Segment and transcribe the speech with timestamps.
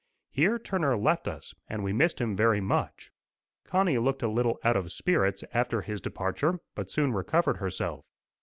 [0.31, 3.11] Here Turner left us, and we missed him very much.
[3.65, 8.03] Connie looked a little out of spirits after his departure, but soon recovered herself.